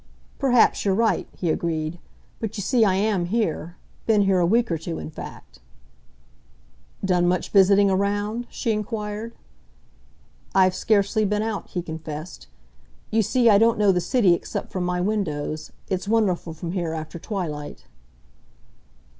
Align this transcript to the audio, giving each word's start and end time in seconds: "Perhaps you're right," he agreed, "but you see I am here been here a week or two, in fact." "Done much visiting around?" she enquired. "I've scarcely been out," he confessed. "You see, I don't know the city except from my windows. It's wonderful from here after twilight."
"Perhaps 0.39 0.83
you're 0.83 0.95
right," 0.95 1.27
he 1.37 1.51
agreed, 1.51 1.99
"but 2.39 2.57
you 2.57 2.63
see 2.63 2.83
I 2.83 2.95
am 2.95 3.25
here 3.25 3.75
been 4.07 4.23
here 4.23 4.39
a 4.39 4.47
week 4.47 4.71
or 4.71 4.77
two, 4.79 4.97
in 4.97 5.11
fact." 5.11 5.59
"Done 7.05 7.27
much 7.27 7.49
visiting 7.51 7.87
around?" 7.87 8.47
she 8.49 8.71
enquired. 8.71 9.35
"I've 10.55 10.73
scarcely 10.73 11.23
been 11.23 11.43
out," 11.43 11.67
he 11.69 11.83
confessed. 11.83 12.47
"You 13.11 13.21
see, 13.21 13.47
I 13.47 13.59
don't 13.59 13.77
know 13.77 13.91
the 13.91 14.01
city 14.01 14.33
except 14.33 14.71
from 14.71 14.85
my 14.85 14.99
windows. 15.01 15.71
It's 15.87 16.07
wonderful 16.07 16.55
from 16.55 16.71
here 16.71 16.93
after 16.93 17.19
twilight." 17.19 17.83